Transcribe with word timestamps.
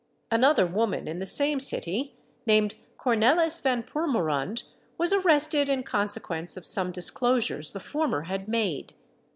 Another 0.31 0.65
woman 0.65 1.07
in 1.07 1.19
the 1.19 1.27
same 1.27 1.59
city, 1.59 2.15
named 2.47 2.73
Kornelis 2.97 3.61
van 3.61 3.83
Purmerund, 3.83 4.63
was 4.97 5.13
arrested 5.13 5.69
in 5.69 5.83
consequence 5.83 6.57
of 6.57 6.65
some 6.65 6.91
disclosures 6.91 7.69
the 7.73 7.79
former 7.79 8.23
had 8.23 8.47
made. 8.47 8.95